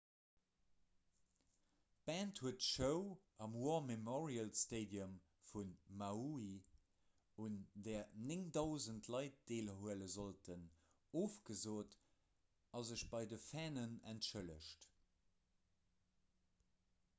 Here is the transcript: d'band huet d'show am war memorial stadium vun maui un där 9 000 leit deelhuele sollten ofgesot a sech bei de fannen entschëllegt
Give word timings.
d'band 2.05 2.39
huet 2.45 2.55
d'show 2.61 3.01
am 3.45 3.57
war 3.63 3.81
memorial 3.89 4.49
stadium 4.61 5.13
vun 5.49 5.75
maui 5.99 6.49
un 7.45 7.59
där 7.89 8.01
9 8.31 8.49
000 8.55 9.13
leit 9.17 9.35
deelhuele 9.51 10.07
sollten 10.17 10.63
ofgesot 11.23 11.97
a 12.79 12.83
sech 12.91 13.03
bei 13.13 13.25
de 13.35 13.39
fannen 13.49 13.93
entschëllegt 14.15 14.89